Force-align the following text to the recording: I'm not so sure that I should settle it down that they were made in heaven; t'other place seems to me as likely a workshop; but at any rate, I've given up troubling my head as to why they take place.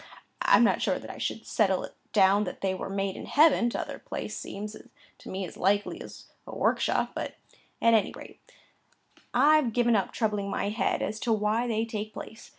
I'm 0.41 0.63
not 0.63 0.77
so 0.81 0.93
sure 0.93 0.99
that 0.99 1.11
I 1.11 1.19
should 1.19 1.45
settle 1.45 1.83
it 1.83 1.93
down 2.11 2.45
that 2.45 2.61
they 2.61 2.73
were 2.73 2.89
made 2.89 3.15
in 3.15 3.27
heaven; 3.27 3.69
t'other 3.69 3.99
place 3.99 4.35
seems 4.35 4.75
to 5.19 5.29
me 5.29 5.45
as 5.45 5.57
likely 5.57 5.99
a 6.01 6.55
workshop; 6.55 7.11
but 7.13 7.35
at 7.83 7.93
any 7.93 8.11
rate, 8.11 8.39
I've 9.31 9.73
given 9.73 9.95
up 9.95 10.11
troubling 10.11 10.49
my 10.49 10.69
head 10.69 11.03
as 11.03 11.19
to 11.19 11.31
why 11.31 11.67
they 11.67 11.85
take 11.85 12.13
place. 12.13 12.49